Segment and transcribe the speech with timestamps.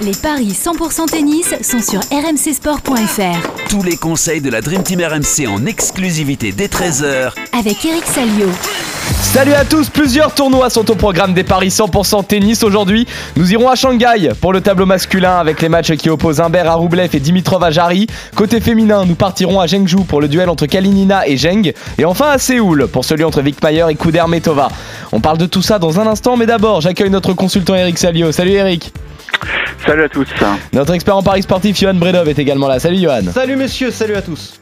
[0.00, 3.68] Les paris 100% tennis sont sur rmcsport.fr.
[3.68, 8.46] Tous les conseils de la Dream Team RMC en exclusivité dès 13h Avec Eric Salio.
[9.22, 13.08] Salut à tous, plusieurs tournois sont au programme des paris 100% tennis aujourd'hui.
[13.34, 16.74] Nous irons à Shanghai pour le tableau masculin avec les matchs qui opposent Humbert à
[16.74, 18.06] Roublev et Dimitrov à Jarry.
[18.36, 21.72] Côté féminin, nous partirons à Zhengzhou pour le duel entre Kalinina et Zheng.
[21.98, 24.68] Et enfin à Séoul pour celui entre Vikmayer et Kudermetova.
[25.10, 28.30] On parle de tout ça dans un instant, mais d'abord, j'accueille notre consultant Eric Salio.
[28.30, 28.92] Salut Eric.
[29.86, 30.28] Salut à tous.
[30.72, 32.78] Notre expert en paris sportif, Johan Bredov, est également là.
[32.78, 33.22] Salut Johan.
[33.32, 34.57] Salut messieurs, salut à tous.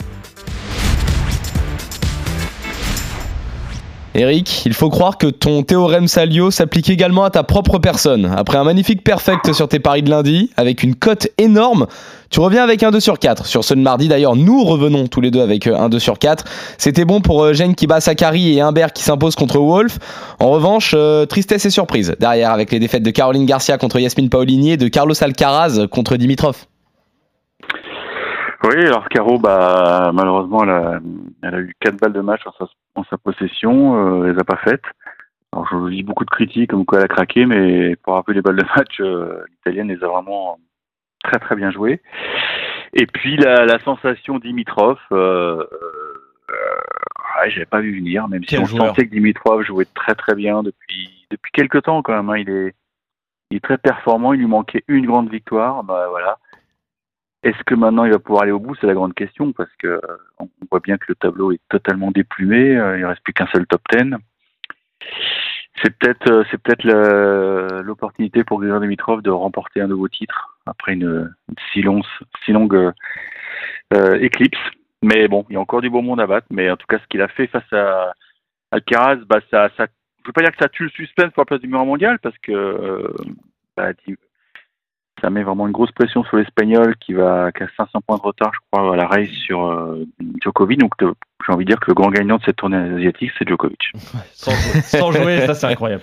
[4.18, 8.32] Eric, il faut croire que ton théorème Salio s'applique également à ta propre personne.
[8.34, 11.86] Après un magnifique perfect sur tes paris de lundi, avec une cote énorme,
[12.30, 13.44] tu reviens avec un 2 sur 4.
[13.44, 16.44] Sur ce mardi, d'ailleurs, nous revenons tous les deux avec euh, un 2 sur 4.
[16.78, 19.98] C'était bon pour euh, Gênes qui bat Sakari et Humbert qui s'impose contre Wolf.
[20.40, 24.30] En revanche, euh, tristesse et surprise derrière avec les défaites de Caroline Garcia contre Yasmine
[24.30, 26.64] Paolini et de Carlos Alcaraz contre Dimitrov.
[28.64, 30.64] Oui, alors Caro, bah, malheureusement,
[31.42, 32.40] elle a, eu 4 balles de match
[32.98, 34.84] en sa possession, euh, elle les a pas faites.
[35.52, 38.42] Alors je lis beaucoup de critiques comme quoi elle a craqué, mais pour rappeler les
[38.42, 40.58] balles de match, euh, l'italienne les a vraiment
[41.22, 42.00] très très bien jouées.
[42.92, 45.64] Et puis la, la sensation Dimitrov, euh,
[46.50, 46.54] euh,
[47.40, 48.88] ouais, j'avais pas vu venir, même Quel si on joueur.
[48.88, 52.30] sentait que Dimitrov jouait très très bien depuis depuis quelques temps quand même.
[52.30, 52.38] hein.
[52.38, 52.74] il est
[53.50, 56.38] il est très performant, il lui manquait une grande victoire, bah voilà.
[57.46, 58.74] Est-ce que maintenant il va pouvoir aller au bout?
[58.74, 60.00] C'est la grande question parce que euh,
[60.40, 62.76] on voit bien que le tableau est totalement déplumé.
[62.76, 64.16] euh, Il reste plus qu'un seul top 10.
[65.80, 71.32] C'est peut-être euh, l'opportunité pour Grigor Dimitrov de remporter un nouveau titre après une,
[71.72, 72.92] si longue
[73.94, 74.58] euh, éclipse.
[75.02, 76.48] Mais bon, il y a encore du beau monde à battre.
[76.50, 78.12] Mais en tout cas, ce qu'il a fait face à
[78.72, 79.84] Alcaraz, bah je
[80.26, 82.36] veux pas dire que ça tue le suspense pour la place du numéro mondial parce
[82.38, 83.14] que
[83.76, 83.92] bah,
[85.20, 88.22] ça met vraiment une grosse pression sur l'Espagnol qui va qui a 500 points de
[88.22, 90.06] retard, je crois, à la race sur euh,
[90.42, 90.78] Djokovic.
[90.78, 91.12] Donc euh,
[91.46, 93.92] j'ai envie de dire que le grand gagnant de cette tournée asiatique, c'est Djokovic.
[94.32, 96.02] Sans, sans jouer, ça c'est incroyable.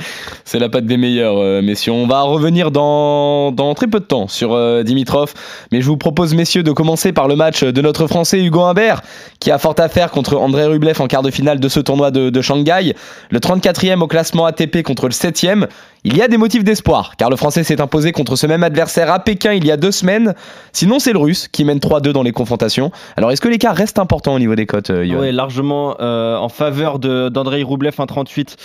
[0.44, 1.92] C'est la patte des meilleurs, euh, messieurs.
[1.92, 5.32] On va revenir dans, dans très peu de temps sur euh, Dimitrov.
[5.72, 9.02] Mais je vous propose, messieurs, de commencer par le match de notre Français Hugo Humbert,
[9.40, 12.10] qui a fort à faire contre André Rublev en quart de finale de ce tournoi
[12.10, 12.94] de, Shanghai.
[13.30, 15.66] Le 34e au classement ATP contre le 7e.
[16.04, 19.10] Il y a des motifs d'espoir, car le Français s'est imposé contre ce même adversaire
[19.10, 20.34] à Pékin il y a deux semaines.
[20.72, 22.92] Sinon, c'est le Russe qui mène 3-2 dans les confrontations.
[23.16, 26.98] Alors, est-ce que l'écart reste important au niveau des cotes, euh, Oui, largement en faveur
[26.98, 28.56] d'Andrei Roublev 1,38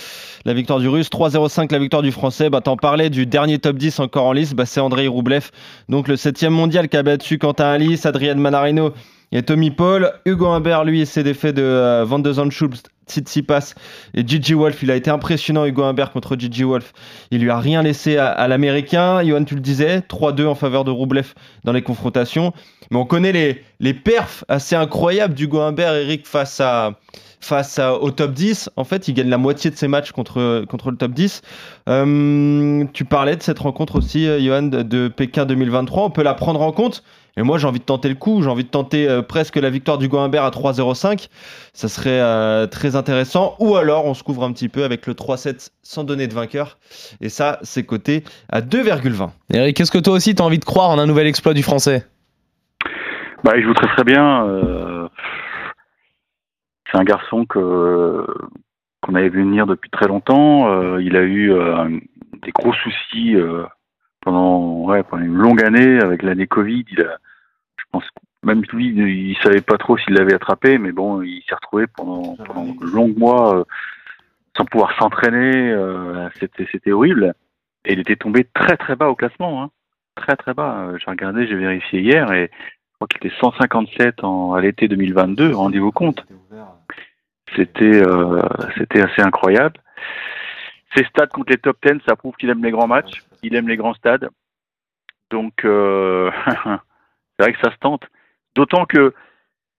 [0.44, 2.50] la victoire du russe, 3,05 la victoire du français.
[2.50, 5.50] Bah, T'en parlais du dernier top 10 encore en lice, bah, c'est Andrei Roublev,
[5.88, 8.92] donc le 7 mondial qui a battu Quentin Alice, Adrien Manarino
[9.32, 10.12] et Tommy Paul.
[10.26, 12.74] Hugo Humbert, lui, c'est défait de euh, Van de Zandschulp,
[13.08, 13.74] Tsitsipas
[14.12, 14.82] et Gigi Wolf.
[14.82, 16.92] Il a été impressionnant, Hugo Humbert, contre Gigi Wolf.
[17.30, 19.22] Il lui a rien laissé à, l'américain.
[19.24, 21.32] Johan, tu le disais, 3-2 en faveur de Roublev
[21.64, 22.52] dans les confrontations.
[22.90, 26.98] Mais on connaît les, les perfs assez incroyables d'Hugo Humbert, Eric, face à,
[27.40, 28.70] face à- au top 10.
[28.76, 31.42] En fait, il gagne la moitié de ses matchs contre, contre le top 10.
[31.88, 36.04] Euh, tu parlais de cette rencontre aussi, euh, Johan, de, Pékin 2023.
[36.04, 37.02] On peut la prendre en compte.
[37.36, 38.42] Et moi, j'ai envie de tenter le coup.
[38.42, 41.28] J'ai envie de tenter euh, presque la victoire d'Hugo Humbert à 3,05.
[41.72, 43.56] Ça serait euh, très intéressant.
[43.58, 46.78] Ou alors, on se couvre un petit peu avec le 3-7 sans donner de vainqueur.
[47.20, 49.30] Et ça, c'est coté à 2,20.
[49.52, 51.64] Eric, est-ce que toi aussi, tu as envie de croire en un nouvel exploit du
[51.64, 52.06] Français?
[53.42, 54.46] Bah, il joue très très bien.
[54.46, 55.08] euh,
[56.94, 58.24] c'est un garçon que
[59.02, 60.70] qu'on avait vu venir depuis très longtemps.
[60.70, 61.88] Euh, il a eu euh,
[62.42, 63.64] des gros soucis euh,
[64.20, 66.84] pendant ouais pendant une longue année avec l'année Covid.
[66.92, 67.18] Il a,
[67.76, 68.04] je pense,
[68.44, 72.36] même lui, il savait pas trop s'il l'avait attrapé, mais bon, il s'est retrouvé pendant
[72.36, 73.64] pendant de longs mois euh,
[74.56, 75.70] sans pouvoir s'entraîner.
[75.72, 77.34] euh, c'était c'était horrible.
[77.86, 79.70] Et il était tombé très très bas au classement, hein.
[80.14, 80.92] très très bas.
[80.96, 85.54] J'ai regardé, j'ai vérifié hier et je crois qu'il était 157 en, à l'été 2022,
[85.54, 86.24] rendez-vous compte.
[87.56, 88.40] C'était euh,
[88.78, 89.78] c'était assez incroyable.
[90.96, 93.68] Ses stats contre les top 10, ça prouve qu'il aime les grands matchs, il aime
[93.68, 94.28] les grands stades.
[95.30, 98.04] Donc, euh, c'est vrai que ça se tente.
[98.54, 99.12] D'autant que,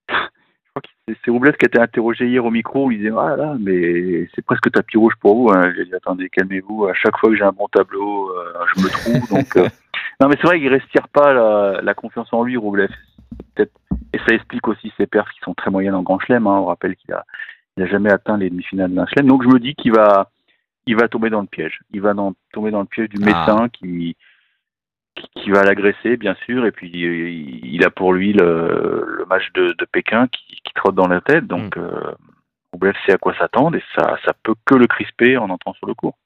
[0.09, 3.35] je crois que c'est- Robles qui a été interrogé hier au micro, il disait Ah
[3.37, 5.49] là, mais c'est presque tapis rouge pour vous.
[5.51, 5.71] Hein.
[5.75, 8.89] J'ai dit Attendez, calmez-vous, à chaque fois que j'ai un bon tableau, euh, je me
[8.89, 9.29] trouve.
[9.29, 9.55] Donc,
[10.19, 12.57] non, mais c'est vrai qu'il ne respire pas la, la confiance en lui.
[12.57, 13.71] Peut-être-
[14.13, 16.45] Et ça explique aussi ses perfs qui sont très moyennes en Grand Chelem.
[16.47, 16.57] Hein.
[16.59, 17.23] On rappelle qu'il a,
[17.77, 19.27] il a jamais atteint les demi-finales d'un Chelem.
[19.27, 20.29] Donc je me dis qu'il va,
[20.85, 21.79] il va tomber dans le piège.
[21.91, 24.15] Il va dans- tomber dans le piège du médecin qui,
[25.15, 26.65] qui, qui va l'agresser, bien sûr.
[26.65, 30.73] Et puis il, il a pour lui le, le match de, de Pékin qui, qui
[30.73, 31.47] trotte dans la tête.
[31.47, 32.13] Donc euh,
[32.71, 35.87] Roublev sait à quoi s'attendre et ça, ça peut que le crisper en entrant sur
[35.87, 36.17] le court.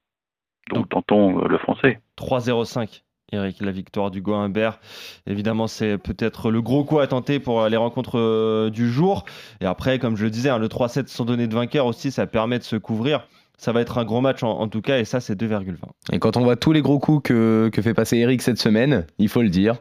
[0.71, 1.99] Donc, tentons euh, le français.
[2.17, 3.01] 3-0-5.
[3.31, 4.79] Eric, la victoire du Humbert.
[5.27, 9.25] Évidemment, c'est peut-être le gros coup à tenter pour les rencontres euh, du jour.
[9.61, 12.27] Et après, comme je le disais, hein, le 3-7 sans donner de vainqueur aussi, ça
[12.27, 13.27] permet de se couvrir.
[13.57, 15.75] Ça va être un gros match en, tout cas, et ça, c'est 2,20.
[16.13, 19.05] Et quand on voit tous les gros coups que, que fait passer Eric cette semaine,
[19.17, 19.75] il faut le dire,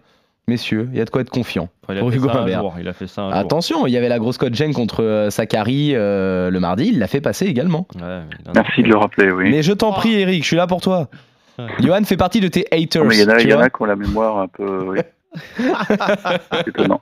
[0.48, 1.68] messieurs, il y a de quoi être confiant.
[1.88, 4.08] il, a fait ça un jour, il a fait ça un Attention, il y avait
[4.08, 7.86] la grosse cote gêne contre euh, Sakari euh, le mardi, il l'a fait passer également.
[8.52, 9.50] Merci de le rappeler, oui.
[9.50, 11.08] Mais je t'en prie, Eric, je suis là pour toi.
[11.80, 13.04] Johan fait partie de tes haters.
[13.12, 14.84] il y en a, y en a qui ont la mémoire un peu.
[14.86, 15.00] Oui.
[16.66, 17.00] étonnant.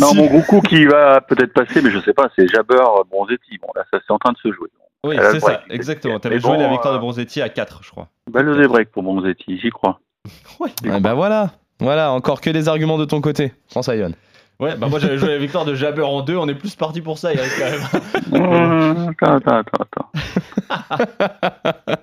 [0.00, 3.58] non, mon gros coup qui va peut-être passer, mais je sais pas, c'est Jabber Bronzetti.
[3.60, 4.68] Bon, là, ça c'est en train de se jouer.
[5.04, 6.20] Oui, c'est ça, exactement.
[6.20, 8.08] Tu avais joué la victoire de euh, Bronzetti à 4, je crois.
[8.30, 10.00] Bah, le break pour Bronzetti, j'y crois.
[10.60, 11.00] ouais.
[11.00, 11.50] bah voilà,
[11.80, 14.12] voilà, encore que des arguments de ton côté, François Yon.
[14.60, 17.00] Ouais, bah moi j'avais joué la victoire de Jabber en 2, on est plus parti
[17.00, 19.08] pour ça, Eric, quand même.
[19.08, 20.10] attends, attends, attends,
[20.78, 22.02] attends.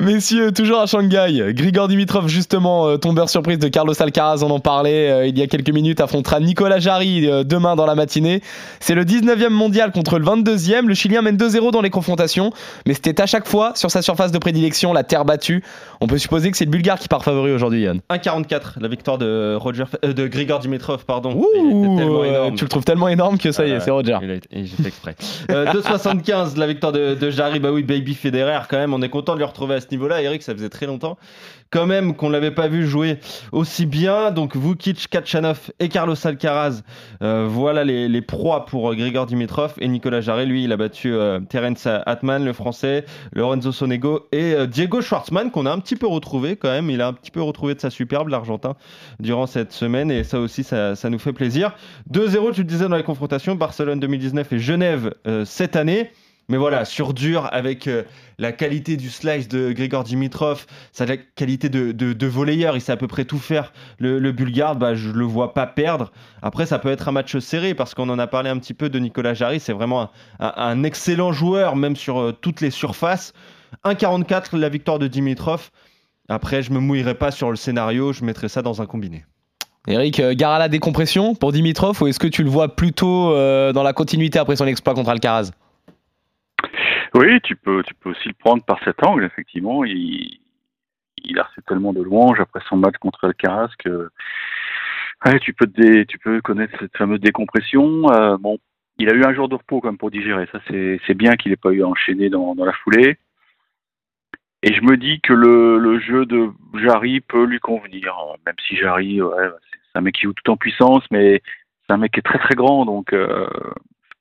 [0.00, 4.58] Messieurs, toujours à Shanghai, Grigor Dimitrov, justement, euh, tombeur surprise de Carlos Alcaraz, on en
[4.58, 8.40] parlait euh, il y a quelques minutes, affrontera Nicolas Jarry euh, demain dans la matinée.
[8.80, 10.86] C'est le 19e mondial contre le 22e.
[10.86, 12.50] Le Chilien mène 2-0 dans les confrontations,
[12.86, 15.62] mais c'était à chaque fois sur sa surface de prédilection, la terre battue.
[16.00, 18.00] On peut supposer que c'est le Bulgare qui part favori aujourd'hui, Yann.
[18.10, 21.30] 1-44, la victoire de, Roger, de Grigor Dimitrov, pardon.
[22.56, 24.18] tu le trouves tellement énorme que ça y est, c'est Roger.
[24.50, 25.14] J'ai fait exprès.
[25.48, 29.34] 2-75, la victoire de, de Jarry, bah oui, Baby Federer, quand même, on est content
[29.34, 30.22] de le retrouver à ce niveau-là.
[30.22, 31.16] Eric, ça faisait très longtemps
[31.74, 33.18] quand même qu'on l'avait pas vu jouer
[33.50, 34.30] aussi bien.
[34.30, 36.82] Donc Vukic, Kachanov et Carlos Alcaraz,
[37.20, 39.74] euh, voilà les, proies pour euh, Grigor Dimitrov.
[39.80, 44.54] Et Nicolas Jarret, lui, il a battu euh, Terence Atman, le français, Lorenzo Sonego et
[44.68, 46.90] Diego Schwartzmann, qu'on a un petit peu retrouvé quand même.
[46.90, 48.76] Il a un petit peu retrouvé de sa superbe, l'Argentin,
[49.18, 50.12] durant cette semaine.
[50.12, 51.74] Et ça aussi, ça, ça nous fait plaisir.
[52.12, 55.12] 2-0, tu le disais dans les confrontations, Barcelone 2019 et Genève
[55.44, 56.12] cette année.
[56.48, 58.02] Mais voilà, sur dur, avec euh,
[58.38, 62.98] la qualité du slice de Grigor Dimitrov, sa qualité de, de, volleyeur, il sait à
[62.98, 63.72] peu près tout faire.
[63.98, 66.12] Le, Bulgare, bah, je le vois pas perdre.
[66.42, 68.90] Après, ça peut être un match serré, parce qu'on en a parlé un petit peu
[68.90, 69.58] de Nicolas Jarry.
[69.58, 73.32] C'est vraiment un, excellent joueur, même sur euh, toutes les surfaces.
[73.86, 75.70] 1,44 la victoire de Dimitrov.
[76.28, 79.24] Après, je me mouillerai pas sur le scénario, je mettrai ça dans un combiné.
[79.88, 83.30] Eric, euh, gare à la décompression pour Dimitrov, ou est-ce que tu le vois plutôt
[83.72, 85.50] dans la continuité après son exploit contre Alcaraz?
[87.14, 89.84] Oui, tu peux, tu peux aussi le prendre par cet angle, effectivement.
[89.84, 90.40] Il,
[91.24, 94.10] il a reçu tellement de louanges après son match contre Alcaraz que
[95.26, 95.66] ouais, tu, peux
[96.06, 98.10] tu peux connaître cette fameuse décompression.
[98.12, 98.58] Euh, bon,
[98.98, 100.46] il a eu un jour de repos comme pour digérer.
[100.52, 103.16] Ça, c'est bien qu'il n'ait pas eu à enchaîner dans, dans, la foulée.
[104.62, 108.14] Et je me dis que le, le jeu de Jarry peut lui convenir,
[108.46, 111.42] même si Jarry, ouais, c'est un mec qui joue tout en puissance, mais
[111.86, 113.46] c'est un mec qui est très très grand, donc euh,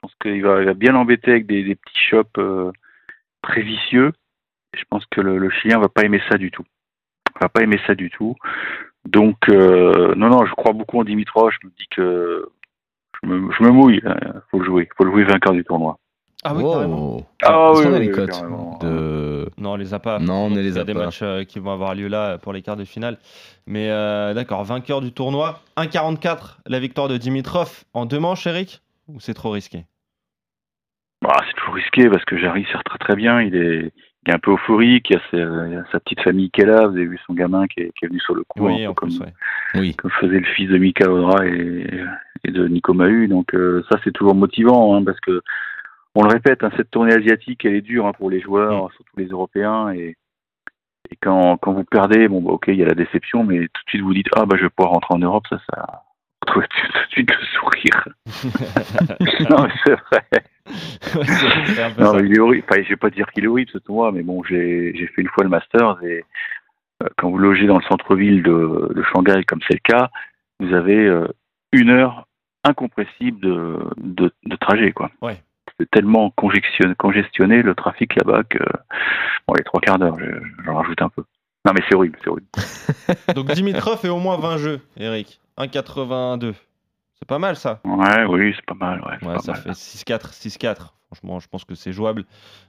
[0.04, 2.72] je pense qu'il va, va, bien l'embêter avec des, des petits chops euh,
[3.42, 4.12] très vicieux.
[4.74, 6.66] je pense que le, le, Chilien va pas aimer ça du tout.
[7.40, 8.36] Va pas aimer ça du tout.
[9.06, 11.52] Donc euh, non non, je crois beaucoup en Dimitrov.
[11.52, 12.50] Je me dis que
[13.22, 14.02] je me, je me mouille.
[14.04, 14.42] Il hein.
[14.52, 14.90] faut le jouer.
[14.98, 15.98] Faut le jouer vainqueur du tournoi.
[16.46, 17.26] Ah oui, carrément.
[17.42, 18.44] Ah, oui, oui, les cotes
[18.82, 19.50] de...
[19.58, 20.20] Non, on les a pas.
[20.20, 22.52] Non, on ne les a, a des matchs euh, qui vont avoir lieu là pour
[22.52, 23.18] les quarts de finale.
[23.66, 25.62] Mais euh, d'accord, vainqueur du tournoi.
[25.78, 28.82] 1,44 la victoire de Dimitrov en deux manches, Eric?
[29.08, 29.86] Ou c'est trop risqué?
[31.24, 33.42] Bah, c'est toujours risqué parce que Jarry sert très très bien.
[33.42, 33.94] Il est,
[34.26, 35.10] il est un peu euphorique.
[35.10, 36.88] Il y, a sa, petite famille qui est là.
[36.88, 38.66] Vous avez vu son gamin qui est, qui est venu sur le coup.
[38.66, 39.10] Oui, comme,
[39.76, 39.96] oui.
[39.96, 41.88] comme faisait le fils de Mika Odra et,
[42.44, 43.28] et de Nico Mahu.
[43.28, 45.42] Donc euh, ça, c'est toujours motivant hein, parce que
[46.16, 48.92] on le répète, hein, cette tournée asiatique, elle est dure hein, pour les joueurs, mm.
[48.96, 49.92] surtout les Européens.
[49.94, 50.16] Et,
[51.10, 53.84] et quand, quand vous perdez, bon, bah, ok, il y a la déception, mais tout
[53.86, 55.46] de suite vous dites ah bah je vais pouvoir rentrer en Europe.
[55.50, 56.04] Ça, ça
[56.44, 58.08] retrouve tout de suite le sourire.
[59.50, 60.44] non, mais c'est vrai
[61.98, 62.66] non, il est horrible.
[62.70, 65.28] Enfin, je vais pas dire qu'il est horrible ce tournoi, mais bon, j'ai fait une
[65.30, 66.24] fois le Masters et
[67.04, 70.10] euh, quand vous logez dans le centre-ville de, de, Shanghai, comme c'est le cas,
[70.60, 71.28] vous avez euh,
[71.72, 72.28] une heure
[72.64, 75.12] incompressible de, de, de trajet, quoi.
[75.22, 75.38] Ouais.
[75.80, 78.60] C'est tellement congestionné, congestionné le trafic là-bas que
[79.48, 80.18] bon, les trois quarts d'heure,
[80.66, 81.24] j'en rajoute un peu.
[81.66, 82.48] Non, mais c'est horrible, c'est horrible.
[83.36, 85.40] Donc Dimitrov fait au moins 20 jeux, Eric.
[85.58, 86.54] 1,82.
[87.14, 87.80] C'est pas mal ça.
[87.86, 89.02] Ouais, oui, c'est pas mal.
[89.02, 90.94] Ouais, ouais ça fait 6-4, 6-4.
[91.14, 92.26] Franchement, je pense que c'est jouable.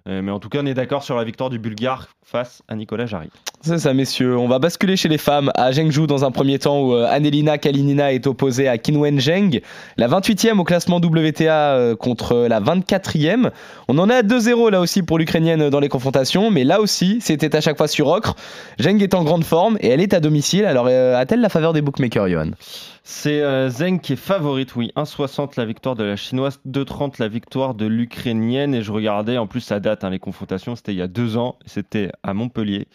[0.07, 2.77] Euh, mais en tout cas, on est d'accord sur la victoire du Bulgare face à
[2.77, 3.31] Nicolas Jarry.
[3.63, 4.37] C'est ça, messieurs.
[4.37, 7.57] On va basculer chez les femmes à Zhengzhou dans un premier temps où euh, Annelina
[7.57, 9.63] Kalinina est opposée à Qinwen Zheng,
[9.97, 13.51] la 28e au classement WTA euh, contre la 24e.
[13.89, 17.19] On en est à 2-0 là aussi pour l'Ukrainienne dans les confrontations, mais là aussi,
[17.23, 18.37] c'était à chaque fois sur ocre.
[18.79, 20.67] Zheng est en grande forme et elle est à domicile.
[20.67, 22.51] Alors, euh, a-t-elle la faveur des bookmakers, Johan?
[23.07, 24.91] C'est euh, Zeng qui est favorite, oui.
[24.97, 28.34] 1,60 la victoire de la chinoise, 2,30 la victoire de l'ukrainienne.
[28.43, 31.37] Et je regardais, en plus, ça date, hein, les confrontations, c'était il y a deux
[31.37, 31.57] ans.
[31.67, 32.87] C'était à Montpellier,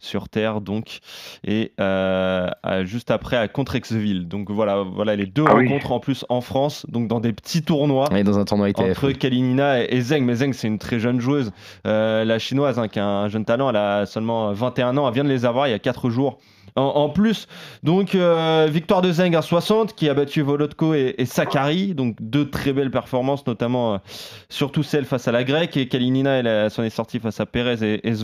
[0.00, 0.98] sur Terre, donc.
[1.44, 4.28] Et euh, à- juste après, à Contrexeville.
[4.28, 5.66] Donc voilà, voilà les deux Ah oui.
[5.68, 8.08] rencontres en plus en France, donc dans des petits tournois.
[8.14, 8.90] Est dans un tournoi ITF.
[8.90, 11.50] Entre Kalinina et et Zeng, mais Zeng c'est une très jeune joueuse,
[11.86, 15.14] Euh, la chinoise hein, qui a un jeune talent, elle a seulement 21 ans, elle
[15.14, 16.38] vient de les avoir il y a 4 jours.
[16.76, 17.48] En, plus,
[17.82, 22.48] donc euh, victoire de Zeng à 60 qui a battu Volodko et, Sakari, donc deux
[22.50, 23.98] très belles performances, notamment euh,
[24.48, 27.82] surtout celle face à la grecque et Kalinina elle, s'en est sortie face à Perez
[27.82, 28.14] et, et.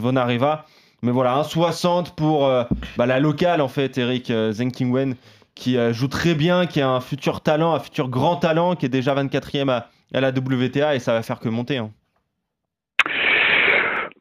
[1.02, 2.64] Mais voilà, 1,60 pour euh,
[2.96, 5.16] bah, la locale en fait, Eric Zeng Qingwen
[5.54, 8.88] qui joue très bien, qui a un futur talent, un futur grand talent, qui est
[8.88, 11.78] déjà 24e à, à la WTA et ça va faire que monter.
[11.78, 11.90] hein.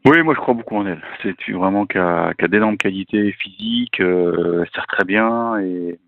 [0.05, 1.01] Oui, moi je crois beaucoup en elle.
[1.21, 5.99] C'est vraiment qui a, qui a d'énormes qualités physiques, euh, elle sert très bien et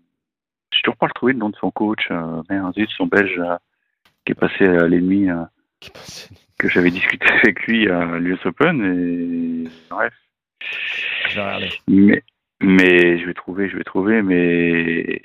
[0.76, 3.56] je toujours pas retrouvé le nom de son coach, euh, merde, zut, son belge euh,
[4.24, 5.44] qui est passé à l'ennemi, euh,
[6.58, 10.14] que j'avais discuté avec lui à l'US Open et bref.
[11.88, 12.22] Mais,
[12.60, 15.20] mais je vais trouver, je vais trouver, mais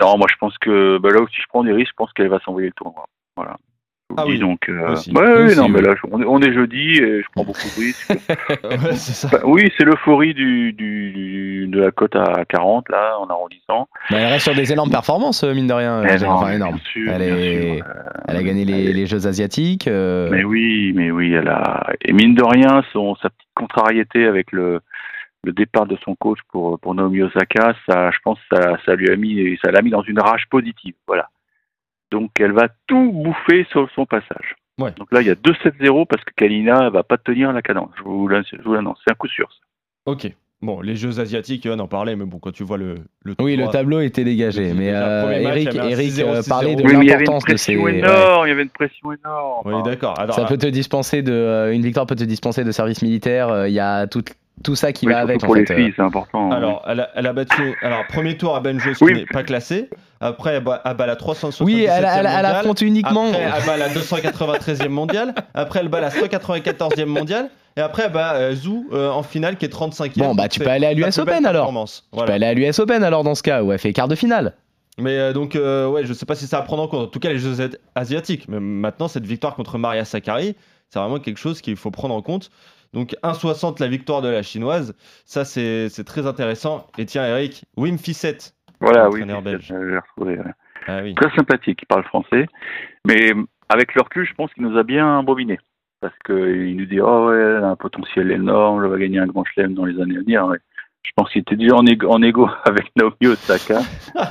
[0.00, 2.28] non, moi je pense que bah là aussi je prends des risques, je pense qu'elle
[2.28, 3.06] va s'envoyer le tournoi.
[3.36, 3.56] Voilà.
[4.16, 5.12] Ah oui, donc, euh, aussi.
[5.12, 8.08] non, mais là on est, on est jeudi et je prends beaucoup de risques.
[8.64, 9.26] Ouais, ça.
[9.28, 13.88] Enfin, oui, c'est l'euphorie du, du, du- de la cote à 40 là en arrondissant.
[14.10, 16.04] Bah, elle reste sur des énormes performances, euh, mine de rien.
[16.04, 16.78] Euh, enfin, énorme.
[16.92, 17.84] sûr, Elle, est- euh,
[18.28, 19.88] elle a gagné les, les Jeux asiatiques.
[19.88, 24.26] euh, Mais oui, mais oui, elle a et mine de rien, son sa petite contrariété
[24.26, 24.80] avec le
[25.44, 29.10] le départ de son coach pour pour Naomi Osaka, ça, je pense, ça ça lui
[29.10, 31.28] a mis ça l'a mis dans une rage positive, voilà.
[32.10, 34.54] Donc elle va tout bouffer sur son passage.
[34.78, 34.92] Ouais.
[34.98, 37.90] Donc là, il y a 2-7-0 parce que Kalina elle va pas tenir la cadence.
[37.98, 39.48] Je vous l'annonce, c'est un coup sûr.
[39.50, 40.12] ça.
[40.12, 40.30] Ok.
[40.62, 42.94] Bon, les Jeux asiatiques, on en parlait, mais bon, quand tu vois le,
[43.24, 44.72] le Oui, le tableau était dégagé.
[44.72, 46.96] Mais euh, premier match, Eric, il y avait un Eric 6-0, euh, parlait de Oui,
[46.96, 47.72] mais il y avait une l'importance de ces.
[47.74, 49.62] énorme, il y avait une pression énorme.
[49.66, 50.18] Oui, d'accord.
[50.18, 51.32] Alors, Ça peut te dispenser de.
[51.32, 53.66] euh, Une victoire peut te dispenser de service militaire.
[53.66, 54.22] Il y a tout,
[54.64, 55.40] tout ça qui Oui, va avec.
[55.40, 56.50] pour en les fait, filles, c'est important.
[56.50, 57.76] Alors, elle a, elle a battu.
[57.82, 59.12] Alors, premier tour à Benjos Oui.
[59.12, 59.90] qui n'est pas classé.
[60.20, 62.46] Après, elle bat, elle bat la 377e Oui, elle, elle, elle mondiale.
[62.46, 63.26] affronte uniquement.
[63.28, 65.34] Après, elle bat la 293e mondiale.
[65.54, 67.50] Après, elle bat la 194e mondiale.
[67.76, 70.18] Et après, elle bat euh, Zhou euh, en finale qui est 35e.
[70.18, 71.70] Bon, bah, tu peux aller à l'US Open alors.
[72.12, 74.14] Tu peux aller à l'US Open alors dans ce cas où elle fait quart de
[74.14, 74.54] finale.
[74.98, 77.00] Mais euh, donc, euh, ouais, je sais pas si ça à prendre en compte.
[77.00, 78.48] En tout cas, les Jeux asi- asiatiques.
[78.48, 80.56] Mais maintenant, cette victoire contre Maria Sakkari,
[80.88, 82.48] c'est vraiment quelque chose qu'il faut prendre en compte.
[82.94, 84.94] Donc, 1,60 la victoire de la chinoise.
[85.26, 86.86] Ça, c'est c'est très intéressant.
[86.96, 88.54] Et tiens, Eric, Wim Fissette.
[88.80, 89.72] Voilà, oui, belge.
[89.72, 90.38] retrouvé.
[90.38, 90.52] ouais.
[90.86, 91.14] Ah oui.
[91.14, 92.46] Très sympathique, il parle français.
[93.06, 93.32] Mais
[93.68, 95.58] avec le recul, je pense qu'il nous a bien bobiné.
[96.00, 99.26] Parce qu'il nous dit, oh ouais, elle a un potentiel énorme, elle va gagner un
[99.26, 100.46] grand chelem dans les années à venir.
[100.46, 100.58] Ouais.
[101.06, 103.78] Je pense qu'il était déjà en égo, en égo avec Naomi Osaka.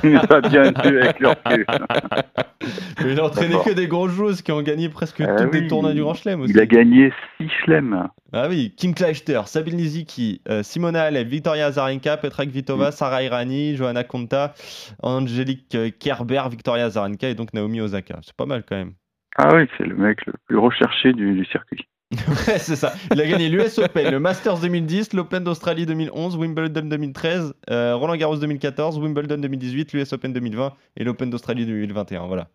[0.04, 1.66] il nous a bien vu avec le recul.
[3.02, 5.60] Mais il a entraîné que des grosses joueuses qui ont gagné presque Ah tous les
[5.62, 5.68] oui.
[5.68, 6.52] tournois du Grand Chelem aussi.
[6.52, 8.08] Il a gagné 6 chelems.
[8.32, 12.50] Ah oui, Kim Kleister, Sabine Lisicki, euh, Simona Halep, Victoria Azarenka, Petra Mm.
[12.50, 14.54] Kvitova, Sarah Irani, Johanna Konta,
[15.02, 18.18] Angélique euh, Kerber, Victoria Azarenka et donc Naomi Osaka.
[18.22, 18.92] C'est pas mal quand même.
[19.38, 21.86] Ah oui, c'est le mec le plus recherché du, du circuit.
[22.46, 22.92] Ouais, c'est ça.
[23.12, 28.16] Il a gagné l'US Open, le Masters 2010, l'Open d'Australie 2011, Wimbledon 2013, euh, Roland
[28.16, 32.26] Garros 2014, Wimbledon 2018, l'US Open 2020 et l'Open d'Australie 2021.
[32.26, 32.48] Voilà.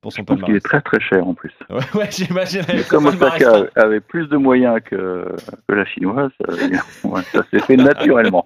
[0.00, 1.52] Pour son Je pense qu'il est très très cher en plus.
[1.70, 2.62] Ouais, ouais, j'imagine.
[2.88, 3.06] Comme.
[3.06, 5.34] Osaka avait plus de moyens que,
[5.68, 6.76] que la chinoise, euh,
[7.32, 8.42] ça s'est fait naturellement.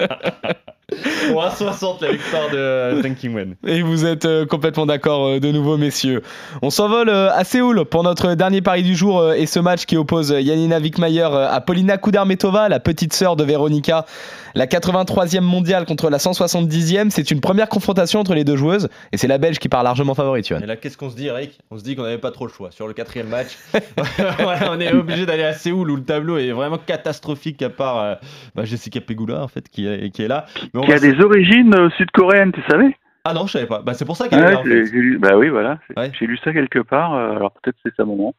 [1.28, 3.54] Pour 1,60 la victoire de Zheng Qingwen.
[3.66, 6.22] Et vous êtes euh, complètement d'accord euh, de nouveau, messieurs.
[6.62, 9.86] On s'envole euh, à Séoul pour notre dernier pari du jour euh, et ce match
[9.86, 14.06] qui oppose euh, Yanina Wickmayer euh, à Polina Kudermetova, la petite sœur de Veronika,
[14.54, 17.10] la 83e mondiale contre la 170e.
[17.10, 20.14] C'est une première confrontation entre les deux joueuses et c'est la Belge qui part largement
[20.14, 20.62] favorite, Yoann.
[20.62, 21.58] Et là, qu'est-ce qu'on se dit, Eric?
[21.70, 22.70] On se dit qu'on n'avait pas trop le choix.
[22.70, 23.56] Sur le quatrième match,
[24.38, 27.98] Voilà, on est obligé d'aller à Séoul où le tableau est vraiment catastrophique, à part
[27.98, 28.14] euh,
[28.54, 30.46] bah, Jessica Pegula, en fait, qui est, qui est là.
[30.74, 32.96] Mais on Qui a des origines euh, sud-coréennes, tu savais?
[33.24, 33.82] Ah non, je savais pas.
[33.82, 34.86] Bah, c'est pour ça qu'elle est Ouais, là, en j'ai fait.
[34.86, 35.78] j'ai lu, bah oui, voilà.
[35.96, 36.10] Ouais.
[36.18, 37.14] J'ai lu ça quelque part.
[37.14, 38.34] euh, alors peut-être c'est sa maman.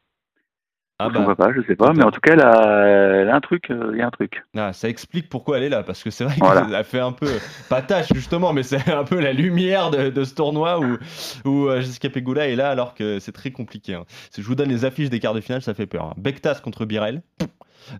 [1.05, 1.93] Ah Pourquoi bah, pas, je sais pas.
[1.93, 3.69] Mais en tout cas, elle a, elle a un truc.
[3.71, 4.43] euh, Il y a un truc.
[4.57, 6.61] ah, ça explique pourquoi elle est là, parce que c'est vrai Voilà.
[6.61, 7.27] qu'elle a fait un peu,
[7.69, 10.97] pas tâche justement, mais c'est un peu la lumière de, de ce tournoi où,
[11.45, 13.95] où euh, Jessica Pegula est là alors que c'est très compliqué.
[13.95, 14.05] hein.
[14.29, 16.05] Si je vous donne les affiches des quarts de finale, ça fait peur.
[16.05, 16.13] hein.
[16.17, 17.21] Bektas contre Birel,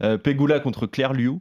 [0.04, 1.32] euh, Pegula contre Claire Liu,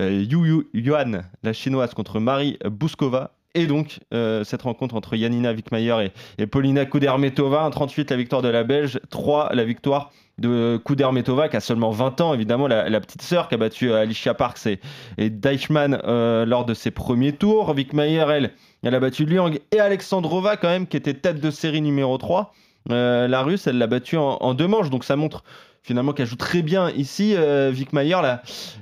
[0.00, 3.32] euh, Yu Yu- Yuan, la chinoise, contre Marie Bouskova.
[3.54, 6.06] Et donc, euh, cette rencontre entre Yanina Wickmayer
[6.38, 10.80] et, et Paulina Kudermetova, un 38 la victoire de la Belge, 3 la victoire de
[10.84, 14.34] Kudermetova qui a seulement 20 ans, évidemment, la, petite sœur qui a battu euh, Alicia
[14.34, 14.80] Parks et,
[15.18, 17.70] et Deichmann euh, lors de ses premiers tours.
[17.70, 21.80] Wickmayer, elle, elle a battu Liang et Alexandrova quand même, qui était tête de série
[21.80, 22.52] numéro 3.
[22.90, 25.44] Euh, la russe, elle l'a battue en, deux manches, donc ça montre
[25.82, 27.34] finalement qu'elle joue très bien ici.
[27.36, 28.18] Euh, Wickmayer,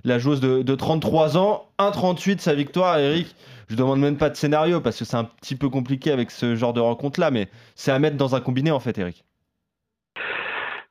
[0.05, 3.35] la, joueuse de, de 33 ans, 1,38 sa victoire, Eric.
[3.69, 6.57] Je demande même pas de scénario parce que c'est un petit peu compliqué avec ce
[6.57, 9.25] genre de rencontre-là, mais c'est à mettre dans un combiné en fait, Eric.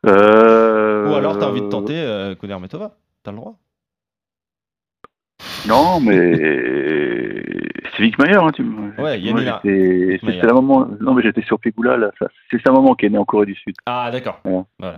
[0.06, 3.56] Euh, Ou alors t'as envie de tenter euh, Kudermetova, t'as le droit.
[5.68, 6.36] Non, mais
[7.96, 9.02] c'est Vic Mayer, hein, tu me.
[9.02, 9.60] Ouais, Yanina.
[9.64, 10.88] C'est la maman.
[11.02, 12.12] Non, mais j'étais sur Pegula là.
[12.50, 13.76] C'est sa maman qui est née en Corée du Sud.
[13.86, 14.40] Ah d'accord.
[14.46, 14.64] Ouais.
[14.80, 14.96] Voilà.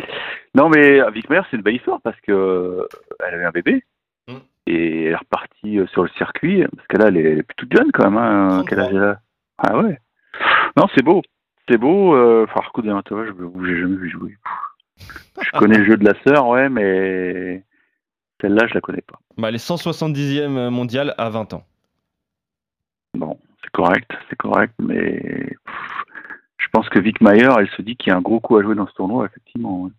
[0.54, 2.88] Non, mais euh, Vic Mayer, c'est une belle histoire parce que euh,
[3.28, 3.84] elle avait un bébé
[4.28, 4.34] Mm.
[4.68, 8.04] et elle est repartie sur le circuit parce que là, elle est, toute jeune quand
[8.04, 8.18] même.
[8.18, 8.66] Hein, 33.
[8.70, 9.20] quel âge elle a
[9.58, 10.00] Ah ouais.
[10.78, 11.22] Non, c'est beau.
[11.70, 12.16] C'est beau.
[12.16, 14.38] Euh, enfin, coup je j'ai jamais vu jouer.
[15.42, 17.64] Je connais le jeu de la sœur, ouais, mais
[18.42, 19.20] celle-là, je la connais pas.
[19.38, 21.64] Bah, elle est 170e mondiale à 20 ans.
[23.14, 25.20] Bon, c'est correct, c'est correct, mais
[25.66, 26.06] pff,
[26.58, 28.64] je pense que Vic Mayer, elle se dit qu'il y a un gros coup à
[28.64, 29.90] jouer dans ce tournoi, effectivement.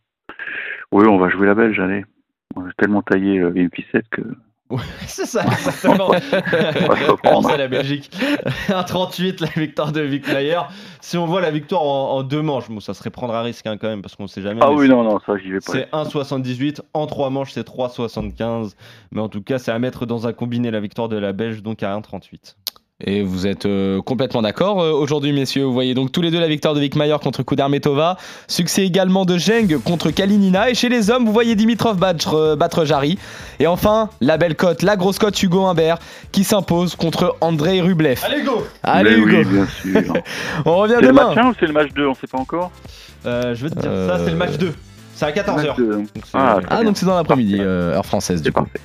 [0.90, 2.04] Oui, on va jouer la Belge, allez.
[2.56, 4.22] On a tellement taillé euh, une ficette que.
[4.72, 6.12] Ouais, c'est ça, exactement.
[6.12, 7.50] Alors, reprendre.
[7.50, 8.10] c'est la Belgique.
[8.68, 10.60] 1,38 la victoire de Vic Mayer.
[11.02, 13.66] Si on voit la victoire en, en deux manches, bon, ça serait prendre un risque
[13.66, 14.60] hein, quand même parce qu'on sait jamais.
[14.62, 15.72] Ah oui, non, non, ça, j'y vais pas.
[15.72, 16.80] C'est 1,78.
[16.94, 18.72] En trois manches, c'est 3,75.
[19.10, 21.62] Mais en tout cas, c'est à mettre dans un combiné la victoire de la Belge,
[21.62, 22.56] donc à 1,38.
[23.04, 25.64] Et vous êtes euh, complètement d'accord euh, aujourd'hui, messieurs.
[25.64, 28.16] Vous voyez donc tous les deux la victoire de Vikmayer contre Kudermetova.
[28.48, 30.70] Succès également de Zheng contre Kalinina.
[30.70, 33.18] Et chez les hommes, vous voyez Dimitrov battre, euh, battre Jarry.
[33.58, 35.98] Et enfin, la belle cote, la grosse cote Hugo Humbert
[36.30, 38.20] qui s'impose contre Andrei Rublev.
[38.24, 39.26] Allez, go Allez, Hugo.
[39.36, 39.66] oui, bien
[40.02, 40.14] sûr.
[40.64, 41.28] On revient c'est le demain.
[41.34, 42.70] match 1 ou c'est le match 2 On sait pas encore
[43.26, 44.72] Euh, Je vais te dire Euh, ça, c'est le match 2.
[45.14, 45.56] C'est à 14h.
[45.66, 45.92] Match 2.
[45.92, 48.62] Donc, c'est- Ah, Ah, donc c'est dans l'après-midi, euh, heure française, du coup.
[48.62, 48.80] parfait,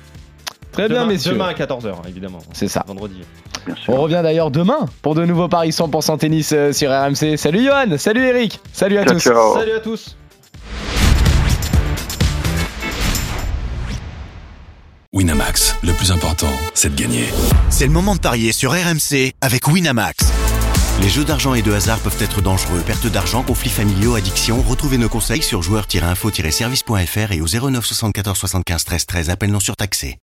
[0.78, 1.32] Très bien, demain, messieurs.
[1.32, 2.38] Demain à 14h, évidemment.
[2.52, 2.84] C'est ça.
[2.86, 3.20] Vendredi.
[3.66, 3.94] bien sûr.
[3.94, 7.36] On revient d'ailleurs demain pour de nouveaux paris 100% tennis euh, sur RMC.
[7.36, 9.20] Salut Johan, salut Eric, salut à Ciao, tous.
[9.20, 9.54] ciao.
[9.58, 10.16] Salut à tous
[15.12, 17.24] Winamax, le plus important, c'est de gagner.
[17.70, 20.26] C'est le moment de parier sur RMC avec Winamax.
[21.02, 22.82] Les jeux d'argent et de hasard peuvent être dangereux.
[22.86, 24.62] Perte d'argent, conflits familiaux, addiction.
[24.62, 29.30] Retrouvez nos conseils sur joueurs-info-service.fr et au 09 74 75 13 13.
[29.30, 30.16] Appel non surtaxé.